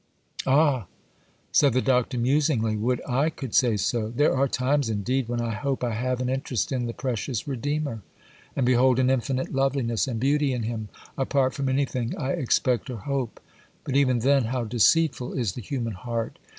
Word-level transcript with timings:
'Ah!' 0.47 0.87
said 1.51 1.73
the 1.73 1.79
Doctor, 1.79 2.17
musingly, 2.17 2.75
'would 2.75 3.03
I 3.07 3.29
could 3.29 3.53
say 3.53 3.77
so! 3.77 4.09
There 4.09 4.35
are 4.35 4.47
times, 4.47 4.89
indeed, 4.89 5.27
when 5.29 5.39
I 5.39 5.51
hope 5.53 5.83
I 5.83 5.93
have 5.93 6.19
an 6.19 6.27
interest 6.27 6.71
in 6.71 6.87
the 6.87 6.91
precious 6.93 7.47
Redeemer, 7.47 8.01
and 8.55 8.65
behold 8.65 8.97
an 8.97 9.11
infinite 9.11 9.53
loveliness 9.53 10.07
and 10.07 10.19
beauty 10.19 10.53
in 10.53 10.63
Him, 10.63 10.89
apart 11.19 11.53
from 11.53 11.69
anything 11.69 12.17
I 12.17 12.31
expect 12.31 12.89
or 12.89 12.97
hope. 12.97 13.39
But 13.83 13.95
even 13.95 14.17
then 14.21 14.45
how 14.45 14.63
deceitful 14.63 15.33
is 15.33 15.51
the 15.51 15.61
human 15.61 15.93
heart! 15.93 16.39